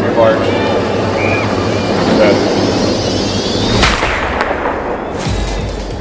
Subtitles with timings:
[0.00, 0.38] heart.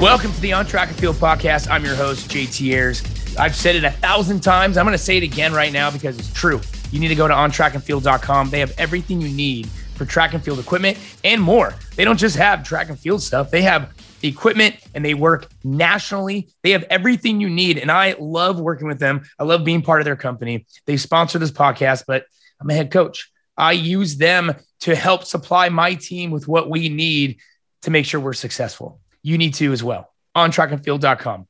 [0.01, 1.69] Welcome to the On Track and Field podcast.
[1.69, 3.03] I'm your host, JT Ayers.
[3.37, 4.77] I've said it a thousand times.
[4.77, 6.59] I'm going to say it again right now because it's true.
[6.91, 8.49] You need to go to ontrackandfield.com.
[8.49, 11.75] They have everything you need for track and field equipment and more.
[11.95, 15.47] They don't just have track and field stuff, they have the equipment and they work
[15.63, 16.49] nationally.
[16.63, 17.77] They have everything you need.
[17.77, 19.23] And I love working with them.
[19.37, 20.65] I love being part of their company.
[20.85, 22.25] They sponsor this podcast, but
[22.59, 23.31] I'm a head coach.
[23.61, 27.37] I use them to help supply my team with what we need
[27.83, 31.47] to make sure we're successful you need to as well on trackandfield.com.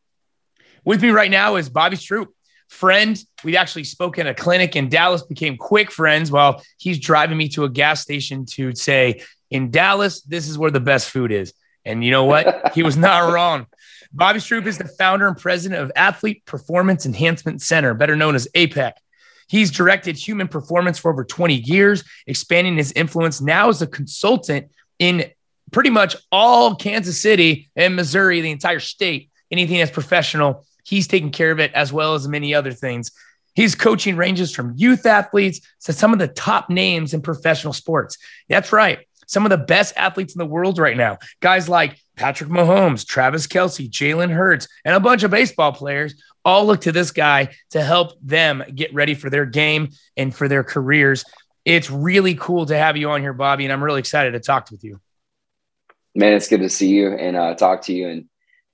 [0.84, 2.29] With me right now is Bobby Stroupe,
[2.67, 3.17] friend.
[3.43, 7.49] We actually spoke at a clinic in Dallas, became quick friends while he's driving me
[7.49, 11.53] to a gas station to say, in Dallas, this is where the best food is.
[11.85, 12.71] And you know what?
[12.75, 13.67] he was not wrong.
[14.12, 18.48] Bobby Stroupe is the founder and president of Athlete Performance Enhancement Center, better known as
[18.55, 18.93] APEC.
[19.51, 24.71] He's directed human performance for over 20 years, expanding his influence now as a consultant
[24.97, 25.25] in
[25.71, 31.31] pretty much all Kansas City and Missouri, the entire state, anything that's professional, he's taking
[31.31, 33.11] care of it as well as many other things.
[33.53, 38.17] He's coaching ranges from youth athletes to some of the top names in professional sports.
[38.48, 38.99] That's right.
[39.27, 41.17] Some of the best athletes in the world right now.
[41.41, 46.65] Guys like Patrick Mahomes, Travis Kelce, Jalen Hurts, and a bunch of baseball players all
[46.65, 50.63] look to this guy to help them get ready for their game and for their
[50.63, 51.23] careers.
[51.65, 54.71] It's really cool to have you on here, Bobby, and I'm really excited to talk
[54.71, 54.99] with you
[56.15, 58.07] man, it's good to see you and uh, talk to you.
[58.07, 58.25] And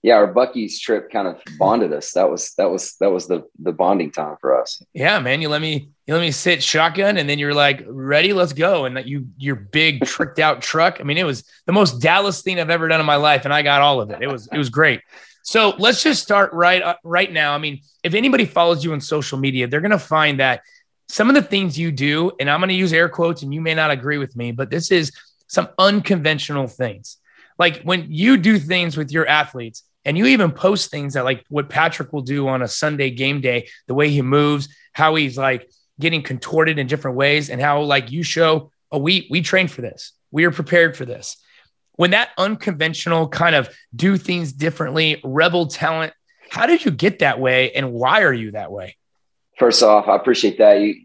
[0.03, 2.11] yeah, our Buc-ee's trip kind of bonded us.
[2.13, 4.81] That was that was that was the the bonding time for us.
[4.93, 5.41] Yeah, man.
[5.41, 8.85] You let me you let me sit shotgun, and then you're like, ready, let's go.
[8.85, 10.97] And that you your big tricked out truck.
[10.99, 13.53] I mean, it was the most Dallas thing I've ever done in my life, and
[13.53, 14.21] I got all of it.
[14.21, 15.01] It was it was great.
[15.47, 17.53] So let's just start right uh, right now.
[17.53, 20.61] I mean, if anybody follows you on social media, they're gonna find that
[21.07, 23.73] some of the things you do, and I'm gonna use air quotes, and you may
[23.73, 25.13] not agree with me, but this is
[25.47, 27.17] some unconventional things
[27.59, 31.43] like when you do things with your athletes and you even post things that like
[31.49, 35.37] what Patrick will do on a Sunday game day, the way he moves, how he's
[35.37, 35.69] like
[35.99, 39.81] getting contorted in different ways, and how like you show, oh, we we trained for
[39.81, 41.37] this, we are prepared for this.
[41.97, 46.13] When that unconventional kind of do things differently, rebel talent,
[46.49, 48.95] how did you get that way, and why are you that way?
[49.59, 50.79] First off, I appreciate that.
[50.79, 50.95] You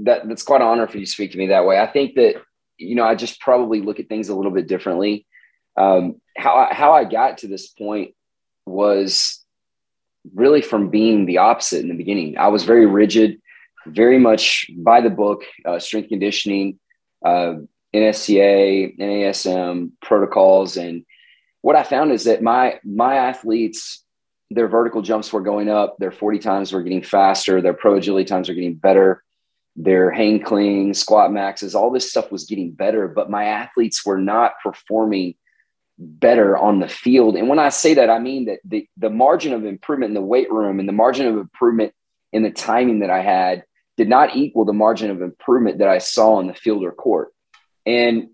[0.00, 1.78] that that's quite an honor for you to speak to me that way.
[1.78, 2.36] I think that
[2.78, 5.26] you know I just probably look at things a little bit differently
[5.76, 8.14] um, how I, how I got to this point
[8.64, 9.44] was
[10.34, 12.36] really from being the opposite in the beginning.
[12.38, 13.40] I was very rigid,
[13.86, 16.78] very much by the book, uh, strength conditioning,
[17.24, 17.54] uh,
[17.96, 21.04] NSCA, NASM protocols, and
[21.62, 24.04] what I found is that my my athletes,
[24.50, 28.24] their vertical jumps were going up, their forty times were getting faster, their pro agility
[28.24, 29.22] times were getting better,
[29.76, 34.18] their hang clean, squat maxes, all this stuff was getting better, but my athletes were
[34.18, 35.34] not performing
[35.98, 37.36] better on the field.
[37.36, 40.20] And when I say that, I mean that the, the margin of improvement in the
[40.20, 41.92] weight room and the margin of improvement
[42.32, 43.64] in the timing that I had
[43.96, 47.32] did not equal the margin of improvement that I saw on the field or court.
[47.86, 48.28] And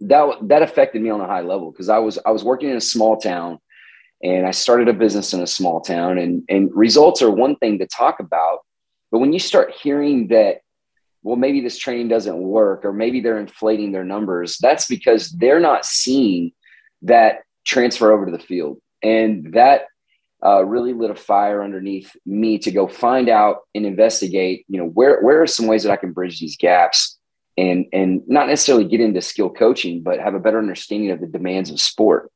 [0.00, 2.76] that, that affected me on a high level because I was, I was working in
[2.76, 3.58] a small town
[4.22, 7.78] and I started a business in a small town and, and results are one thing
[7.78, 8.60] to talk about.
[9.10, 10.62] But when you start hearing that
[11.22, 14.58] well, maybe this training doesn't work, or maybe they're inflating their numbers.
[14.58, 16.52] That's because they're not seeing
[17.02, 18.78] that transfer over to the field.
[19.02, 19.82] And that
[20.44, 24.86] uh, really lit a fire underneath me to go find out and investigate, you know,
[24.86, 27.18] where, where are some ways that I can bridge these gaps
[27.56, 31.26] and, and not necessarily get into skill coaching, but have a better understanding of the
[31.26, 32.30] demands of sport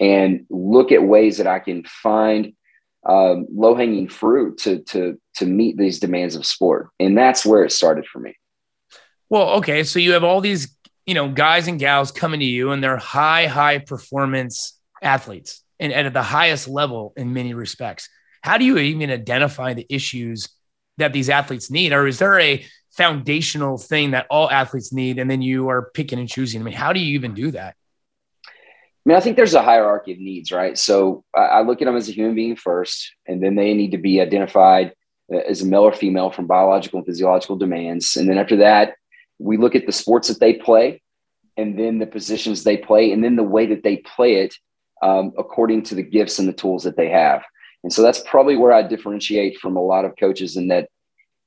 [0.00, 2.54] and look at ways that I can find
[3.06, 6.88] um, low hanging fruit to, to, to meet these demands of sport.
[6.98, 8.34] And that's where it started for me.
[9.28, 9.84] Well, okay.
[9.84, 10.74] So you have all these
[11.06, 15.92] you know, guys and gals coming to you and they're high, high performance athletes and,
[15.92, 18.08] and at the highest level in many respects.
[18.42, 20.48] How do you even identify the issues
[20.98, 21.92] that these athletes need?
[21.92, 22.64] Or is there a
[22.96, 26.60] foundational thing that all athletes need and then you are picking and choosing?
[26.60, 27.76] I mean, how do you even do that?
[28.46, 30.78] I mean, I think there's a hierarchy of needs, right?
[30.78, 33.98] So I look at them as a human being first, and then they need to
[33.98, 34.94] be identified
[35.32, 38.16] uh, as a male or female from biological and physiological demands.
[38.16, 38.94] And then after that,
[39.38, 41.02] we look at the sports that they play
[41.56, 44.54] and then the positions they play and then the way that they play it
[45.02, 47.44] um, according to the gifts and the tools that they have
[47.82, 50.88] and so that's probably where i differentiate from a lot of coaches in that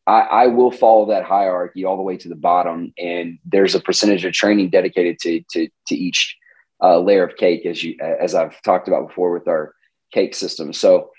[0.07, 3.79] I, I will follow that hierarchy all the way to the bottom and there's a
[3.79, 6.37] percentage of training dedicated to to, to each
[6.81, 9.73] uh, layer of cake as you as i've talked about before with our
[10.13, 11.09] cake system so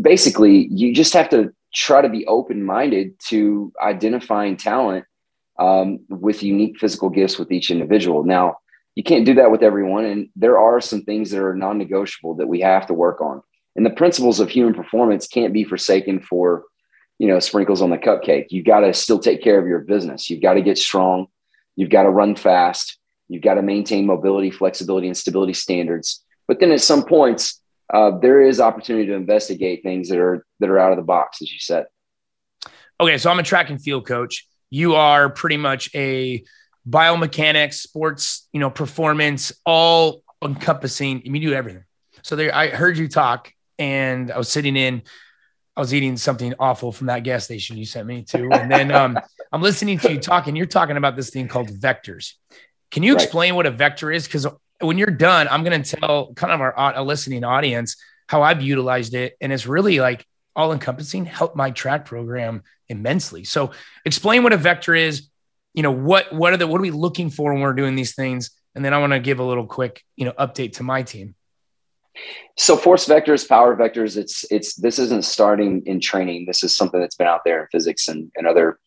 [0.00, 5.04] basically you just have to try to be open-minded to identifying talent
[5.58, 8.24] um, with unique physical gifts with each individual.
[8.24, 8.56] Now,
[8.96, 10.04] you can't do that with everyone.
[10.04, 13.42] And there are some things that are non negotiable that we have to work on.
[13.76, 16.64] And the principles of human performance can't be forsaken for,
[17.20, 18.46] you know, sprinkles on the cupcake.
[18.48, 20.30] You've got to still take care of your business.
[20.30, 21.26] You've got to get strong.
[21.76, 22.96] You've got to run fast.
[23.28, 26.24] You've got to maintain mobility, flexibility, and stability standards.
[26.48, 27.60] But then at some points,
[27.92, 31.42] uh, there is opportunity to investigate things that are that are out of the box,
[31.42, 31.84] as you said.
[32.98, 34.48] Okay, so I'm a track and field coach.
[34.70, 36.42] You are pretty much a
[36.88, 41.20] biomechanics, sports, you know, performance, all encompassing.
[41.26, 41.84] You do everything.
[42.22, 45.02] So there, I heard you talk, and I was sitting in.
[45.76, 48.92] I was eating something awful from that gas station you sent me to, and then
[48.92, 49.18] um,
[49.52, 50.56] I'm listening to you talking.
[50.56, 52.34] you're talking about this thing called vectors.
[52.90, 53.22] Can you right.
[53.22, 54.26] explain what a vector is?
[54.26, 54.46] Because
[54.80, 57.96] when you're done, I'm going to tell kind of our, listening audience
[58.26, 60.26] how I've utilized it, and it's really like
[60.56, 63.44] all encompassing, helped my track program immensely.
[63.44, 63.70] So,
[64.04, 65.30] explain what a vector is,
[65.74, 68.14] you know what what are the what are we looking for when we're doing these
[68.14, 71.02] things and then i want to give a little quick you know update to my
[71.02, 71.34] team
[72.56, 77.00] so force vectors power vectors it's it's this isn't starting in training this is something
[77.00, 78.78] that's been out there in physics and, and other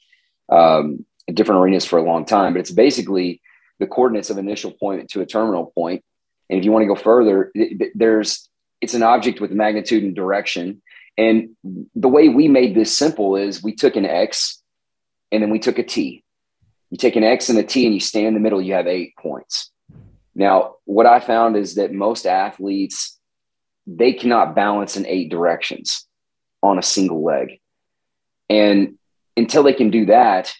[0.50, 3.42] um, different arenas for a long time but it's basically
[3.80, 6.04] the coordinates of initial point to a terminal point.
[6.50, 7.52] and if you want to go further
[7.96, 8.50] there's
[8.82, 10.82] it's an object with magnitude and direction
[11.18, 11.50] and
[11.96, 14.62] the way we made this simple is we took an x
[15.32, 16.24] and then we took a t
[16.94, 18.86] you take an X and a T and you stay in the middle, you have
[18.86, 19.72] eight points.
[20.36, 23.20] Now, what I found is that most athletes,
[23.86, 26.08] they cannot balance in eight directions
[26.62, 27.60] on a single leg.
[28.50, 28.98] And
[29.38, 30.54] until they can do that,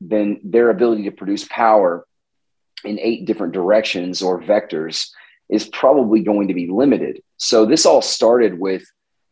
[0.00, 2.06] then their ability to produce power
[2.84, 5.08] in eight different directions or vectors
[5.48, 7.22] is probably going to be limited.
[7.38, 8.84] So this all started with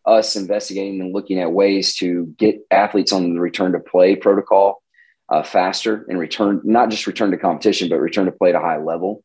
[0.05, 4.83] us investigating and looking at ways to get athletes on the return to play protocol
[5.29, 8.61] uh, faster and return, not just return to competition, but return to play at a
[8.61, 9.25] high level.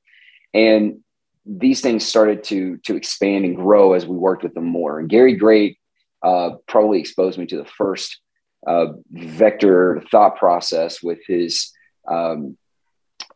[0.54, 1.00] And
[1.46, 5.00] these things started to to expand and grow as we worked with them more.
[5.00, 5.78] And Gary Gray
[6.24, 8.20] uh, probably exposed me to the first
[8.68, 11.72] uh, vector thought process with his
[12.08, 12.58] um,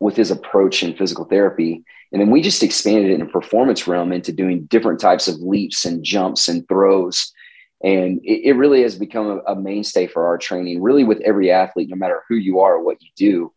[0.00, 1.82] with his approach in physical therapy.
[2.12, 5.84] And then we just expanded it in performance realm into doing different types of leaps
[5.84, 7.32] and jumps and throws
[7.82, 11.50] and it, it really has become a, a, mainstay for our training, really, with every
[11.50, 13.52] athlete, no matter who you are or what you do.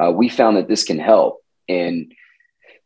[0.00, 1.40] Uh, we found that this can help.
[1.68, 2.12] And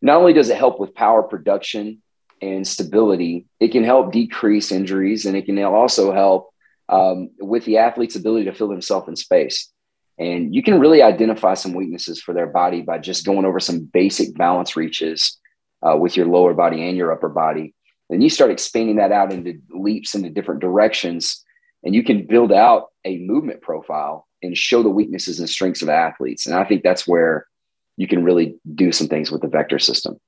[0.01, 2.03] not only does it help with power production
[2.41, 6.51] and stability, it can help decrease injuries and it can also help
[6.89, 9.71] um, with the athlete's ability to feel themselves in space.
[10.19, 13.85] And you can really identify some weaknesses for their body by just going over some
[13.93, 15.39] basic balance reaches
[15.83, 17.75] uh, with your lower body and your upper body
[18.09, 21.45] then you start expanding that out into leaps into different directions,
[21.85, 25.89] and you can build out a movement profile and show the weaknesses and strengths of
[25.89, 26.47] athletes.
[26.47, 27.47] And I think that's where
[27.99, 30.19] you can really do some things with the vector system.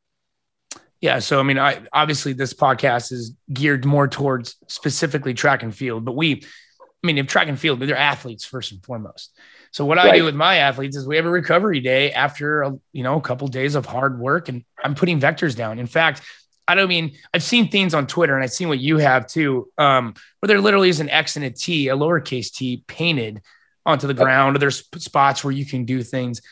[1.01, 1.21] Yeah.
[1.21, 6.05] So, I mean, I obviously this podcast is geared more towards specifically track and field,
[6.05, 9.35] but we, I mean, if track and field, they're athletes first and foremost.
[9.73, 12.79] So what I do with my athletes is we have a recovery day after a,
[12.93, 15.79] you know a couple of days of hard work, and I'm putting vectors down.
[15.79, 16.23] In fact,
[16.67, 19.69] I don't mean I've seen things on Twitter and I've seen what you have too,
[19.79, 23.43] um, where there literally is an X and a T, a lowercase t painted
[23.87, 26.43] onto the ground, or there's spots where you can do things.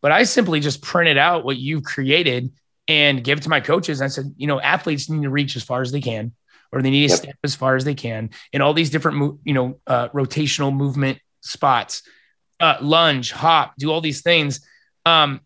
[0.00, 2.52] But I simply just printed out what you've created
[2.86, 4.00] and give it to my coaches.
[4.00, 6.32] I said, you know, athletes need to reach as far as they can,
[6.72, 7.18] or they need to yep.
[7.18, 11.18] step as far as they can in all these different, you know, uh, rotational movement
[11.40, 12.02] spots,
[12.60, 14.66] uh, lunge, hop, do all these things.
[15.04, 15.40] Um,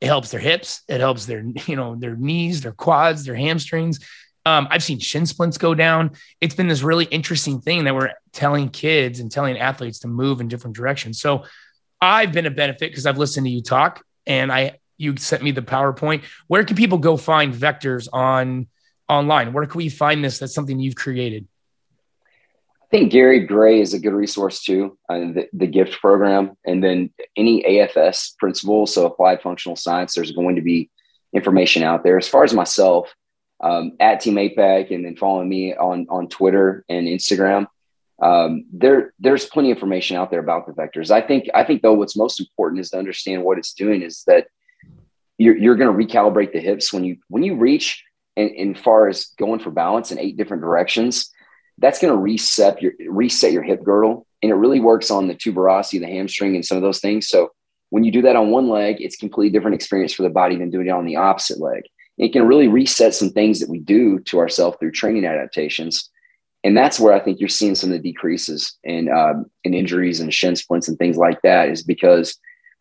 [0.00, 0.82] it helps their hips.
[0.88, 4.00] It helps their, you know, their knees, their quads, their hamstrings.
[4.46, 6.12] Um, I've seen shin splints go down.
[6.40, 10.40] It's been this really interesting thing that we're telling kids and telling athletes to move
[10.40, 11.20] in different directions.
[11.20, 11.44] So
[12.00, 15.52] I've been a benefit because I've listened to you talk and I you sent me
[15.52, 16.24] the PowerPoint.
[16.48, 18.66] Where can people go find vectors on
[19.08, 19.52] online?
[19.52, 20.38] Where can we find this?
[20.38, 21.46] That's something you've created.
[22.82, 26.56] I think Gary Gray is a good resource too, uh, the, the, GIFT program.
[26.64, 30.90] And then any AFS principles, so applied functional science, there's going to be
[31.34, 32.16] information out there.
[32.16, 33.14] As far as myself,
[33.60, 37.66] um, at Team APEC and then following me on, on Twitter and Instagram,
[38.20, 41.10] um, there, there's plenty of information out there about the vectors.
[41.10, 44.24] I think, I think though, what's most important is to understand what it's doing is
[44.26, 44.48] that
[45.36, 48.04] you're, you're going to recalibrate the hips when you, when you reach
[48.36, 51.30] and, in far as going for balance in eight different directions,
[51.78, 54.26] that's going to reset your reset your hip girdle.
[54.42, 57.28] And it really works on the tuberosity the hamstring and some of those things.
[57.28, 57.50] So
[57.90, 60.70] when you do that on one leg it's completely different experience for the body than
[60.70, 61.84] doing it on the opposite leg.
[62.16, 66.10] It can really reset some things that we do to ourselves through training adaptations
[66.64, 70.20] and that's where i think you're seeing some of the decreases in um, in injuries
[70.20, 72.38] and shin splints and things like that is because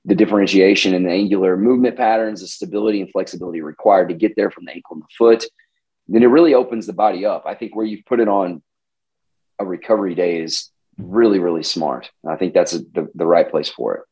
[0.07, 4.49] the differentiation and the angular movement patterns, the stability and flexibility required to get there
[4.49, 5.45] from the ankle and the foot,
[6.07, 7.43] then it really opens the body up.
[7.45, 8.63] I think where you put it on
[9.59, 12.09] a recovery day is really, really smart.
[12.25, 14.03] I think that's a, the, the right place for it.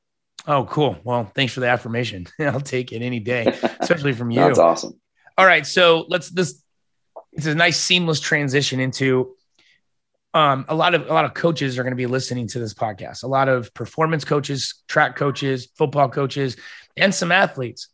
[0.45, 0.97] Oh, cool.
[1.05, 2.27] Well, thanks for the affirmation.
[2.39, 3.45] I'll take it any day,
[3.79, 4.41] especially from you.
[4.41, 4.99] that's awesome.
[5.37, 5.65] All right.
[5.65, 6.61] So let's this
[7.31, 9.35] it's a nice seamless transition into
[10.35, 12.73] um, a lot of a lot of coaches are going to be listening to this
[12.73, 13.23] podcast.
[13.23, 16.57] A lot of performance coaches, track coaches, football coaches,
[16.97, 17.87] and some athletes.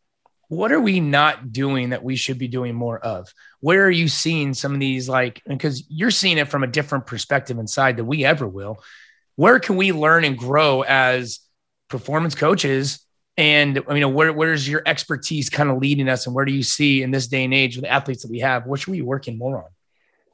[0.48, 3.32] What are we not doing that we should be doing more of?
[3.62, 7.06] Where are you seeing some of these like because you're seeing it from a different
[7.06, 8.84] perspective inside than we ever will.
[9.36, 11.42] Where can we learn and grow as
[11.90, 13.06] performance coaches?
[13.38, 16.64] And I mean, where where's your expertise kind of leading us, and where do you
[16.64, 18.66] see in this day and age with athletes that we have?
[18.66, 19.70] What should we be working more on?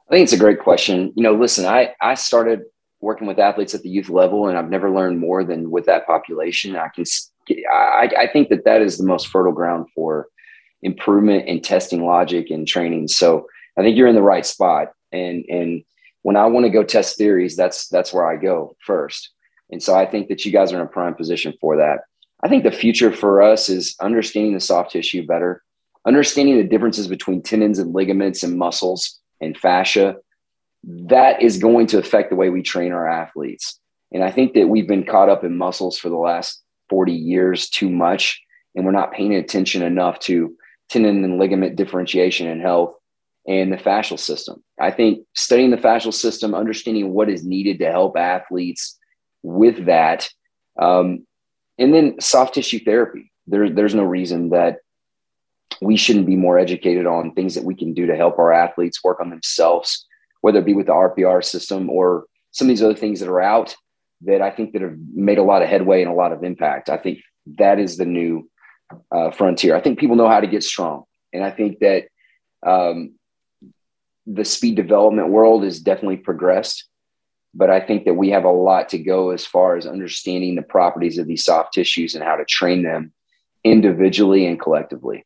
[0.08, 1.12] I think it's a great question.
[1.16, 2.62] You know, listen, I I started
[3.00, 6.06] working with athletes at the youth level, and I've never learned more than with that
[6.06, 6.76] population.
[6.76, 7.04] I can,
[7.70, 10.26] I, I think that that is the most fertile ground for
[10.82, 13.08] improvement and testing logic and training.
[13.08, 13.46] So
[13.76, 14.88] I think you're in the right spot.
[15.12, 15.84] And and
[16.22, 19.30] when I want to go test theories, that's that's where I go first.
[19.70, 22.00] And so I think that you guys are in a prime position for that.
[22.42, 25.62] I think the future for us is understanding the soft tissue better,
[26.06, 30.16] understanding the differences between tendons and ligaments and muscles and fascia,
[30.84, 33.78] that is going to affect the way we train our athletes.
[34.12, 37.68] And I think that we've been caught up in muscles for the last 40 years
[37.68, 38.40] too much,
[38.74, 40.56] and we're not paying attention enough to
[40.88, 42.94] tendon and ligament differentiation and health
[43.46, 44.62] and the fascial system.
[44.80, 48.98] I think studying the fascial system, understanding what is needed to help athletes
[49.42, 50.28] with that,
[50.80, 51.26] um,
[51.78, 53.32] and then soft tissue therapy.
[53.46, 54.78] There, there's no reason that
[55.80, 59.02] we shouldn't be more educated on things that we can do to help our athletes
[59.04, 60.06] work on themselves,
[60.40, 63.40] whether it be with the RPR system or some of these other things that are
[63.40, 63.76] out
[64.22, 66.88] that I think that have made a lot of headway and a lot of impact.
[66.88, 67.20] I think
[67.58, 68.50] that is the new
[69.12, 69.76] uh, frontier.
[69.76, 72.08] I think people know how to get strong, and I think that
[72.66, 73.14] um,
[74.26, 76.84] the speed development world is definitely progressed.
[77.54, 80.62] But I think that we have a lot to go as far as understanding the
[80.62, 83.12] properties of these soft tissues and how to train them
[83.64, 85.24] individually and collectively.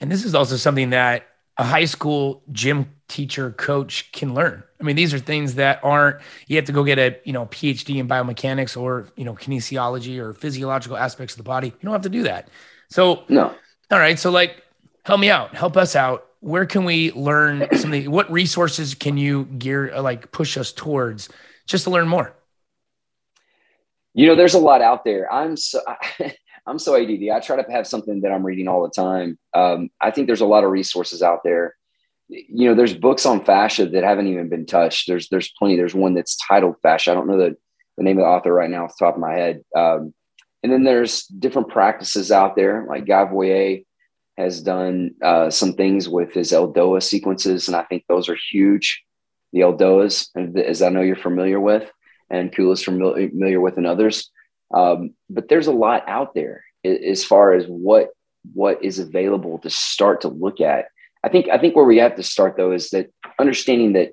[0.00, 1.26] And this is also something that
[1.58, 4.62] a high school gym teacher coach can learn.
[4.80, 7.46] I mean, these are things that aren't you have to go get a, you know,
[7.46, 11.68] PhD in biomechanics or, you know, kinesiology or physiological aspects of the body.
[11.68, 12.48] You don't have to do that.
[12.90, 13.54] So, no.
[13.90, 14.62] All right, so like
[15.04, 16.26] help me out, help us out.
[16.40, 18.10] Where can we learn something?
[18.10, 21.28] What resources can you gear like push us towards
[21.66, 22.34] just to learn more?
[24.12, 25.32] You know, there's a lot out there.
[25.32, 25.80] I'm so
[26.66, 27.28] I'm so ADD.
[27.32, 29.38] I try to have something that I'm reading all the time.
[29.54, 31.74] Um, I think there's a lot of resources out there.
[32.28, 35.06] You know, there's books on fascia that haven't even been touched.
[35.06, 35.76] There's there's plenty.
[35.76, 37.12] There's one that's titled fascia.
[37.12, 37.56] I don't know the,
[37.96, 39.62] the name of the author right now off the top of my head.
[39.76, 40.12] Um,
[40.62, 42.84] and then there's different practices out there.
[42.88, 43.84] Like Guy Voyer
[44.36, 49.04] has done uh, some things with his Eldoa sequences, and I think those are huge.
[49.52, 51.90] The Eldoas, as I know you're familiar with,
[52.28, 54.30] and Kula's familiar with, and others.
[54.74, 58.10] Um, but there's a lot out there as far as what
[58.54, 60.86] what is available to start to look at.
[61.24, 64.12] I think I think where we have to start though is that understanding that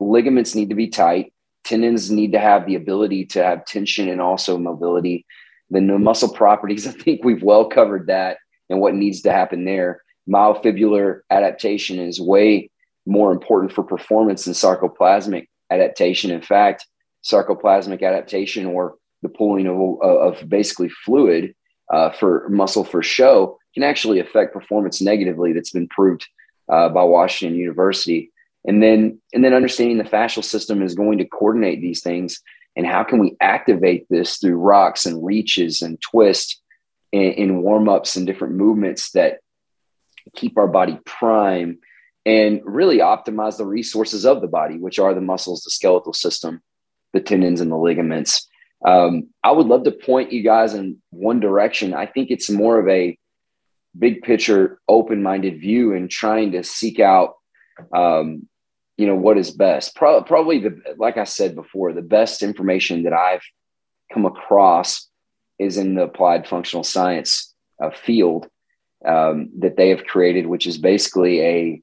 [0.00, 1.32] ligaments need to be tight,
[1.64, 5.26] tendons need to have the ability to have tension and also mobility.
[5.70, 8.38] Then the muscle properties, I think we've well covered that
[8.70, 10.02] and what needs to happen there.
[10.28, 12.70] Myofibrillar adaptation is way
[13.06, 16.30] more important for performance than sarcoplasmic adaptation.
[16.30, 16.86] In fact,
[17.24, 18.94] sarcoplasmic adaptation or
[19.24, 21.54] the pulling of, of basically fluid
[21.92, 25.52] uh, for muscle for show can actually affect performance negatively.
[25.52, 26.28] That's been proved
[26.68, 28.30] uh, by Washington University.
[28.66, 32.40] And then, and then understanding the fascial system is going to coordinate these things.
[32.76, 36.60] And how can we activate this through rocks and reaches and twists
[37.12, 39.40] in, in warm ups and different movements that
[40.34, 41.78] keep our body prime
[42.26, 46.62] and really optimize the resources of the body, which are the muscles, the skeletal system,
[47.12, 48.48] the tendons, and the ligaments.
[48.84, 51.94] Um, I would love to point you guys in one direction.
[51.94, 53.18] I think it's more of a
[53.98, 57.34] big picture, open minded view and trying to seek out,
[57.94, 58.48] um,
[58.96, 59.96] you know, what is best.
[59.96, 63.42] Pro- probably the, like I said before, the best information that I've
[64.12, 65.08] come across
[65.58, 68.48] is in the applied functional science uh, field
[69.06, 71.82] um, that they have created, which is basically a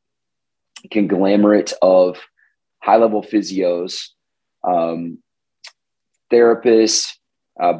[0.91, 2.17] conglomerate of
[2.79, 4.07] high level physios
[4.67, 5.19] um,
[6.31, 7.13] therapists,
[7.59, 7.73] uh,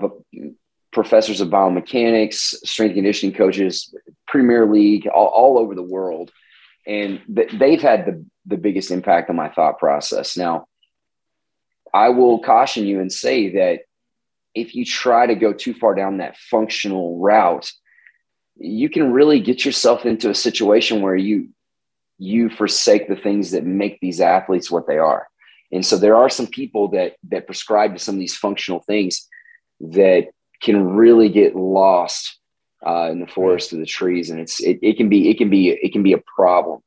[0.92, 3.96] professors of biomechanics, strength conditioning coaches,
[4.28, 6.32] Premier League, all, all over the world.
[6.86, 10.36] And th- they've had the, the biggest impact on my thought process.
[10.36, 10.66] Now,
[11.94, 13.82] I will caution you and say that
[14.54, 17.72] if you try to go too far down that functional route,
[18.58, 21.50] you can really get yourself into a situation where you
[22.18, 25.28] you forsake the things that make these athletes what they are.
[25.72, 29.28] And so there are some people that that prescribe to some of these functional things
[29.80, 30.28] that
[30.62, 32.38] can really get lost
[32.86, 35.50] uh, in the forest of the trees, and it's it, it can be it can
[35.50, 36.82] be it can be a problem.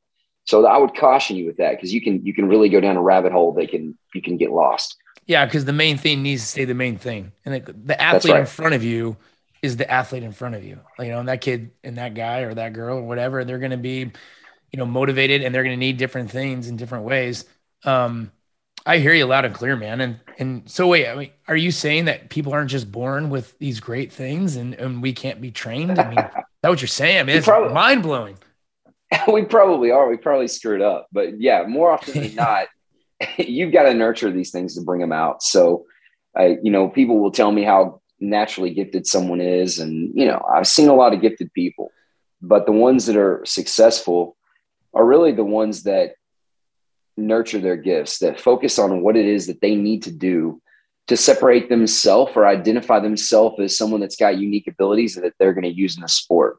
[0.45, 2.97] So I would caution you with that because you can you can really go down
[2.97, 4.95] a rabbit hole that can you can get lost.
[5.25, 8.33] Yeah, because the main thing needs to stay the main thing, and the, the athlete
[8.33, 8.41] right.
[8.41, 9.17] in front of you
[9.61, 10.79] is the athlete in front of you.
[10.99, 13.71] You know, and that kid and that guy or that girl or whatever, they're going
[13.71, 14.11] to be,
[14.71, 17.45] you know, motivated and they're going to need different things in different ways.
[17.83, 18.31] Um,
[18.85, 19.99] I hear you loud and clear, man.
[20.01, 23.57] And and so wait, I mean, are you saying that people aren't just born with
[23.57, 25.97] these great things and, and we can't be trained?
[25.97, 26.15] I mean,
[26.61, 27.19] that what you're saying?
[27.19, 28.37] I mean, it's mind blowing.
[29.31, 30.09] We probably are.
[30.09, 32.67] We probably screwed up, but yeah, more often than not,
[33.37, 35.41] you've got to nurture these things to bring them out.
[35.41, 35.85] So,
[36.35, 40.43] I, you know, people will tell me how naturally gifted someone is, and you know,
[40.53, 41.91] I've seen a lot of gifted people,
[42.41, 44.35] but the ones that are successful
[44.93, 46.15] are really the ones that
[47.17, 50.61] nurture their gifts, that focus on what it is that they need to do
[51.07, 55.63] to separate themselves or identify themselves as someone that's got unique abilities that they're going
[55.63, 56.57] to use in the sport.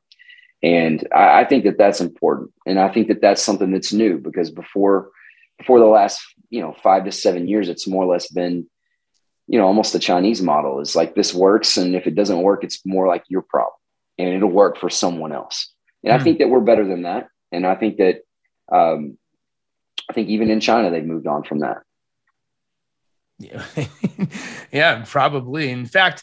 [0.63, 2.53] And I, I, think that that's important.
[2.65, 5.11] And I think that that's something that's new because before,
[5.59, 8.67] before the last, you know, five to seven years, it's more or less been,
[9.49, 11.77] you know, almost the Chinese model is like this works.
[11.77, 13.75] And if it doesn't work, it's more like your problem
[14.19, 15.73] and it'll work for someone else.
[16.03, 16.15] And mm.
[16.15, 16.25] I hmm.
[16.25, 17.29] think that we're better than that.
[17.53, 18.21] And I think that,
[18.73, 19.19] um,
[20.09, 21.79] I think even in China, they've moved on from that.
[23.39, 23.65] Yeah,
[24.73, 25.71] yeah, probably.
[25.71, 26.23] In fact,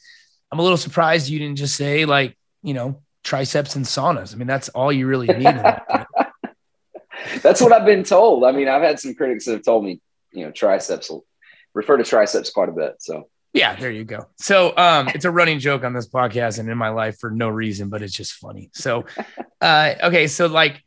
[0.51, 4.33] I'm a little surprised you didn't just say like, you know, triceps and saunas.
[4.33, 5.43] I mean, that's all you really need.
[7.41, 8.43] that's what I've been told.
[8.43, 11.25] I mean, I've had some critics that have told me, you know, triceps will
[11.73, 12.95] refer to triceps quite a bit.
[12.99, 14.27] So yeah, there you go.
[14.37, 17.49] So um, it's a running joke on this podcast and in my life for no
[17.49, 18.71] reason, but it's just funny.
[18.73, 19.05] So
[19.61, 20.83] uh, okay, so like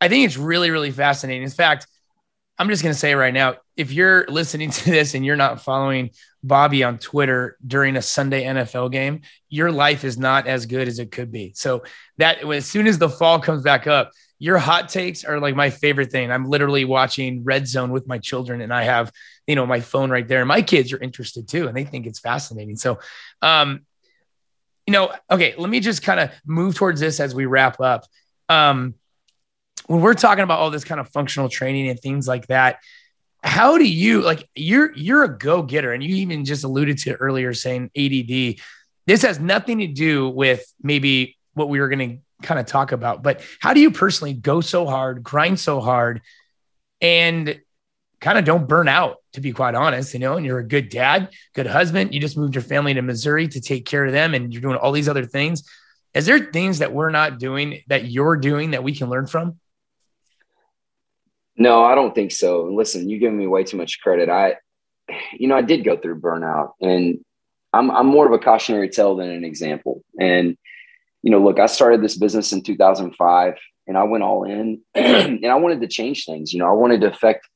[0.00, 1.44] I think it's really, really fascinating.
[1.44, 1.86] In fact,
[2.58, 5.62] I'm just going to say right now, if you're listening to this and you're not
[5.62, 6.10] following
[6.44, 10.98] Bobby on Twitter during a Sunday NFL game, your life is not as good as
[10.98, 11.52] it could be.
[11.54, 11.84] So
[12.18, 15.70] that as soon as the fall comes back up, your hot takes are like my
[15.70, 16.32] favorite thing.
[16.32, 19.12] I'm literally watching Red Zone with my children and I have,
[19.46, 20.40] you know, my phone right there.
[20.40, 22.76] And my kids are interested too and they think it's fascinating.
[22.76, 22.98] So
[23.40, 23.86] um
[24.84, 28.04] you know, okay, let me just kind of move towards this as we wrap up.
[28.48, 28.94] Um
[29.86, 32.78] when we're talking about all this kind of functional training and things like that,
[33.42, 37.52] how do you like you're you're a go-getter and you even just alluded to earlier
[37.52, 38.60] saying ADD.
[39.06, 42.92] This has nothing to do with maybe what we were going to kind of talk
[42.92, 46.22] about, but how do you personally go so hard, grind so hard
[47.00, 47.60] and
[48.20, 50.88] kind of don't burn out to be quite honest, you know, and you're a good
[50.88, 54.34] dad, good husband, you just moved your family to Missouri to take care of them
[54.34, 55.64] and you're doing all these other things.
[56.14, 59.58] Is there things that we're not doing that you're doing that we can learn from?
[61.56, 62.64] No, I don't think so.
[62.64, 64.28] Listen, you give me way too much credit.
[64.28, 64.56] I,
[65.32, 67.22] you know, I did go through burnout, and
[67.72, 70.02] I'm I'm more of a cautionary tale than an example.
[70.18, 70.56] And
[71.22, 73.54] you know, look, I started this business in 2005,
[73.86, 76.52] and I went all in, and I wanted to change things.
[76.52, 77.48] You know, I wanted to affect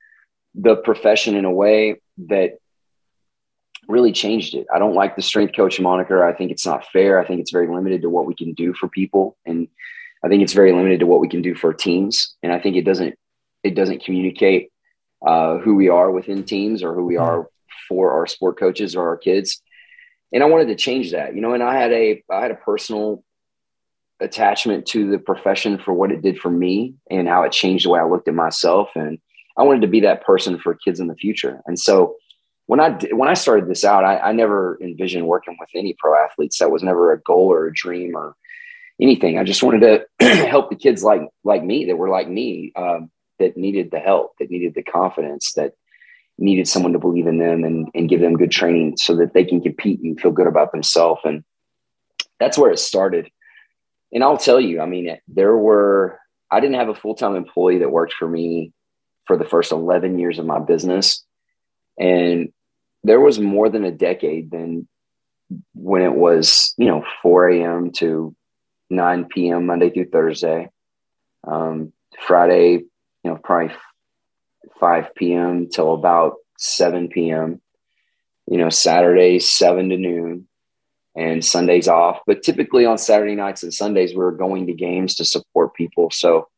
[0.54, 2.58] the profession in a way that
[3.88, 4.66] really changed it.
[4.74, 6.24] I don't like the strength coach moniker.
[6.24, 7.20] I think it's not fair.
[7.20, 9.68] I think it's very limited to what we can do for people, and
[10.22, 12.36] I think it's very limited to what we can do for teams.
[12.42, 13.16] And I think it doesn't
[13.66, 14.70] it doesn't communicate
[15.26, 17.48] uh, who we are within teams or who we are
[17.88, 19.62] for our sport coaches or our kids.
[20.32, 22.56] And I wanted to change that, you know, and I had a, I had a
[22.56, 23.24] personal
[24.20, 27.90] attachment to the profession for what it did for me and how it changed the
[27.90, 28.90] way I looked at myself.
[28.94, 29.18] And
[29.56, 31.60] I wanted to be that person for kids in the future.
[31.66, 32.16] And so
[32.66, 35.94] when I did, when I started this out, I, I never envisioned working with any
[35.98, 36.58] pro athletes.
[36.58, 38.36] That was never a goal or a dream or
[39.00, 39.38] anything.
[39.38, 43.10] I just wanted to help the kids like like me that were like me, um,
[43.38, 45.72] that needed the help, that needed the confidence, that
[46.38, 49.44] needed someone to believe in them and, and give them good training so that they
[49.44, 51.20] can compete and feel good about themselves.
[51.24, 51.44] And
[52.38, 53.30] that's where it started.
[54.12, 56.18] And I'll tell you, I mean, there were,
[56.50, 58.72] I didn't have a full time employee that worked for me
[59.26, 61.24] for the first 11 years of my business.
[61.98, 62.52] And
[63.02, 64.86] there was more than a decade then
[65.74, 67.90] when it was, you know, 4 a.m.
[67.92, 68.34] to
[68.90, 69.66] 9 p.m.
[69.66, 70.68] Monday through Thursday.
[71.46, 71.92] Um,
[72.26, 72.84] Friday,
[73.26, 73.74] know, probably
[74.80, 75.68] 5 p.m.
[75.68, 77.60] till about 7 p.m.
[78.46, 80.48] You know, Saturdays, 7 to noon,
[81.16, 82.20] and Sundays off.
[82.26, 86.10] But typically on Saturday nights and Sundays, we were going to games to support people.
[86.10, 86.48] So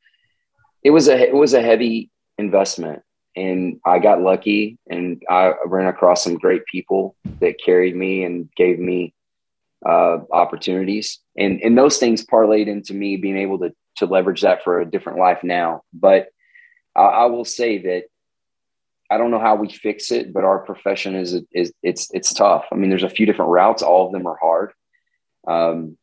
[0.83, 3.03] it was a it was a heavy investment.
[3.37, 8.49] and I got lucky and I ran across some great people that carried me and
[8.57, 9.15] gave me
[9.87, 11.21] uh, opportunities.
[11.37, 14.91] And, and those things parlayed into me being able to, to leverage that for a
[14.91, 15.83] different life now.
[15.93, 16.29] But
[16.99, 18.05] I, I will say that
[19.11, 22.67] I don't know how we fix it, but our profession is, is it's, it's tough.
[22.71, 23.83] I mean, there's a few different routes.
[23.83, 24.73] All of them are hard.
[25.47, 25.97] Um,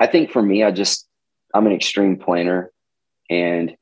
[0.00, 1.06] I think for me, I just,
[1.52, 2.72] I'm an extreme planner
[3.28, 3.76] and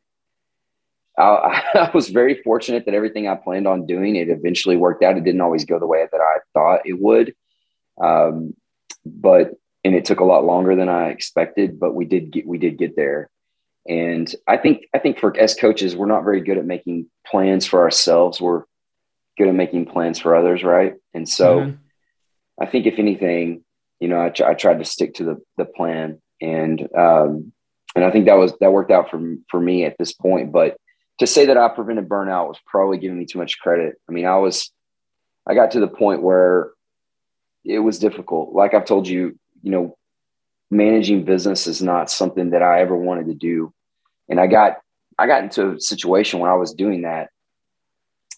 [1.17, 5.17] I, I, was very fortunate that everything I planned on doing, it eventually worked out.
[5.17, 7.35] It didn't always go the way that I thought it would.
[8.03, 8.55] Um,
[9.07, 9.53] but,
[9.85, 12.79] and it took a lot longer than I expected, but we did get, we did
[12.79, 13.31] get there.
[13.89, 17.67] And I think, I think for as coaches, we're not very good at making plans
[17.67, 18.41] for ourselves.
[18.41, 18.65] We're
[19.37, 20.63] good at making plans for others.
[20.63, 20.95] Right.
[21.15, 21.77] And so mm-hmm.
[22.61, 23.65] I think if anything,
[23.99, 27.53] you know, I, I tried to stick to the, the plan and, um,
[27.95, 30.77] and I think that was, that worked out for, for me at this point, but
[31.19, 33.97] to say that I prevented burnout was probably giving me too much credit.
[34.09, 34.73] I mean, I was,
[35.47, 36.71] I got to the point where
[37.65, 38.55] it was difficult.
[38.55, 39.97] Like I've told you, you know,
[40.73, 43.73] managing business is not something that I ever wanted to do.
[44.29, 44.79] And I got,
[45.19, 47.29] I got into a situation where I was doing that,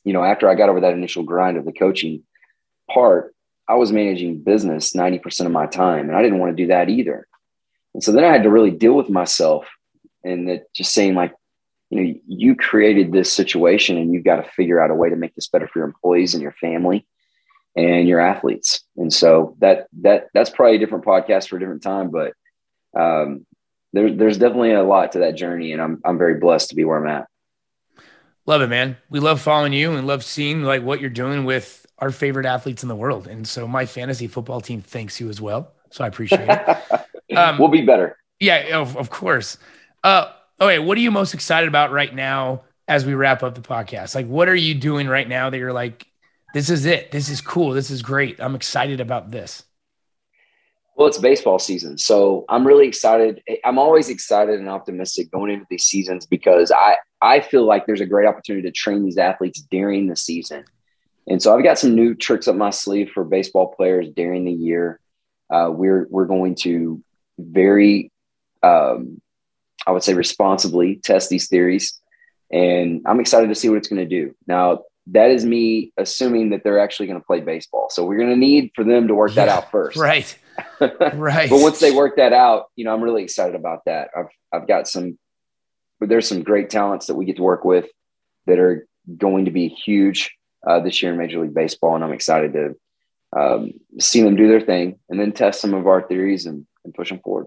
[0.03, 2.25] you know, after I got over that initial grind of the coaching
[2.91, 3.35] part,
[3.69, 6.91] I was managing business 90% of my time and I didn't want to do that
[6.91, 7.27] either.
[7.95, 9.67] And so then I had to really deal with myself
[10.25, 11.33] and that just saying like,
[11.91, 15.17] you know, you created this situation and you've got to figure out a way to
[15.17, 17.07] make this better for your employees and your family
[17.77, 18.85] and your athletes.
[18.97, 22.35] And so that that that's probably a different podcast for a different time, but
[22.97, 23.47] um,
[23.93, 26.85] there's there's definitely a lot to that journey, and I'm I'm very blessed to be
[26.85, 27.27] where I'm at.
[28.47, 28.97] Love it, man.
[29.09, 32.83] We love following you and love seeing like what you're doing with our favorite athletes
[32.83, 33.27] in the world.
[33.27, 35.73] And so my fantasy football team thanks you as well.
[35.91, 36.79] So I appreciate it.
[37.35, 38.17] Um, we'll be better.
[38.39, 39.57] Yeah, of, of course.
[40.05, 43.61] Uh, okay, what are you most excited about right now as we wrap up the
[43.61, 44.15] podcast?
[44.15, 46.07] Like, what are you doing right now that you're like,
[46.55, 47.11] this is it.
[47.11, 47.73] This is cool.
[47.73, 48.41] This is great.
[48.41, 49.65] I'm excited about this.
[50.97, 51.99] Well, it's baseball season.
[51.99, 53.43] So I'm really excited.
[53.65, 58.01] I'm always excited and optimistic going into these seasons because I, I feel like there's
[58.01, 60.65] a great opportunity to train these athletes during the season.
[61.27, 64.53] And so I've got some new tricks up my sleeve for baseball players during the
[64.53, 65.01] year.
[65.51, 67.03] Uh, we're, we're going to
[67.37, 68.13] very,
[68.63, 69.21] um,
[69.89, 72.01] I would say responsibly test these theories.
[72.53, 74.37] And I'm excited to see what it's going to do.
[74.47, 77.89] Now, that is me assuming that they're actually going to play baseball.
[77.91, 79.97] So we're going to need for them to work yeah, that out first.
[79.97, 80.37] Right.
[81.15, 81.51] right.
[81.51, 84.11] but once they work that out, you know, I'm really excited about that.
[84.17, 85.19] I've, I've got some,
[86.01, 87.87] but there's some great talents that we get to work with
[88.47, 88.87] that are
[89.17, 90.35] going to be huge
[90.67, 91.95] uh, this year in Major League Baseball.
[91.95, 92.75] And I'm excited to
[93.37, 96.95] um, see them do their thing and then test some of our theories and, and
[96.95, 97.47] push them forward.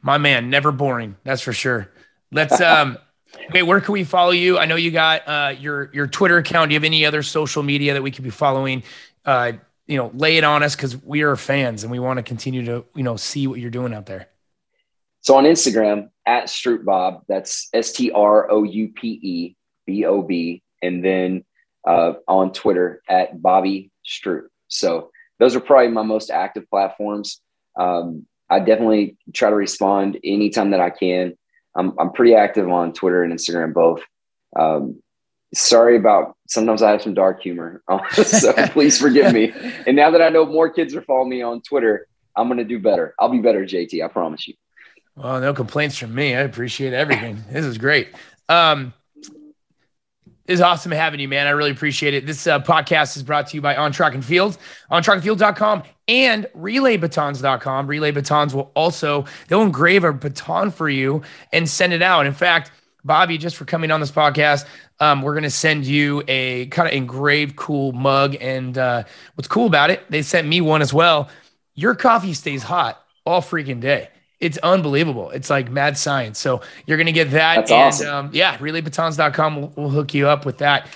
[0.00, 1.16] My man, never boring.
[1.22, 1.92] That's for sure.
[2.32, 2.98] Let's, um,
[3.48, 4.58] Okay, where can we follow you?
[4.58, 6.68] I know you got uh, your your Twitter account.
[6.68, 8.82] Do you have any other social media that we could be following?
[9.24, 9.52] Uh,
[9.86, 12.64] you know, lay it on us because we are fans and we want to continue
[12.64, 14.28] to you know see what you're doing out there.
[15.20, 20.04] So on Instagram at Stroupe Bob, that's S T R O U P E B
[20.04, 21.44] O B, and then
[21.86, 24.48] uh, on Twitter at Bobby Stroupe.
[24.68, 27.40] So those are probably my most active platforms.
[27.78, 31.36] Um, I definitely try to respond anytime that I can.
[31.74, 34.02] I'm, I'm pretty active on Twitter and Instagram both.
[34.58, 35.02] Um,
[35.54, 37.82] sorry about sometimes I have some dark humor,
[38.12, 39.52] so please forgive me.
[39.86, 42.06] And now that I know more kids are following me on Twitter,
[42.36, 43.14] I'm going to do better.
[43.18, 44.04] I'll be better, JT.
[44.04, 44.54] I promise you.
[45.16, 46.34] Well, no complaints from me.
[46.34, 47.44] I appreciate everything.
[47.50, 48.08] this is great.
[48.48, 48.94] Um,
[50.46, 51.46] it's awesome having you, man.
[51.46, 52.26] I really appreciate it.
[52.26, 54.58] This uh, podcast is brought to you by On Track and Field,
[54.90, 57.86] ontrackandfield.com and relaybatons.com.
[57.86, 62.26] Relay Batons will also, they'll engrave a baton for you and send it out.
[62.26, 62.72] In fact,
[63.04, 64.66] Bobby, just for coming on this podcast,
[65.00, 68.36] um, we're going to send you a kind of engraved cool mug.
[68.40, 71.28] And uh, what's cool about it, they sent me one as well.
[71.74, 74.08] Your coffee stays hot all freaking day
[74.42, 75.30] it's unbelievable.
[75.30, 76.38] It's like mad science.
[76.38, 77.54] So you're going to get that.
[77.54, 78.14] That's and, awesome.
[78.14, 80.88] Um, yeah, relaybatons.com will will hook you up with that.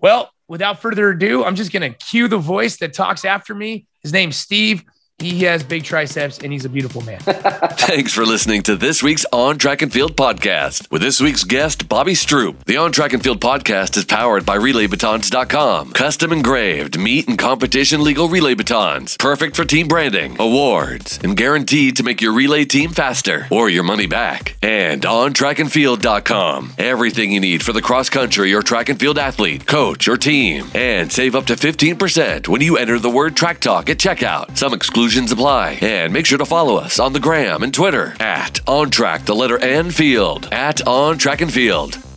[0.00, 3.86] Well, without further ado, I'm just going to cue the voice that talks after me.
[4.02, 4.84] His name's Steve.
[5.20, 7.18] He has big triceps and he's a beautiful man.
[7.20, 11.88] Thanks for listening to this week's On Track and Field podcast with this week's guest,
[11.88, 12.62] Bobby Stroupe.
[12.66, 15.90] The On Track and Field podcast is powered by RelayBatons.com.
[15.90, 19.16] Custom engraved meet and competition legal relay batons.
[19.16, 23.82] Perfect for team branding, awards, and guaranteed to make your relay team faster or your
[23.82, 24.56] money back.
[24.62, 26.74] And On OnTrackAndField.com.
[26.78, 30.70] Everything you need for the cross country or track and field athlete, coach, or team.
[30.76, 34.56] And save up to 15% when you enter the word Track Talk at checkout.
[34.56, 35.78] Some exclusive Exclusions apply.
[35.80, 39.34] And make sure to follow us on the gram and Twitter at On Track, the
[39.34, 42.07] letter N Field, at On Track and Field.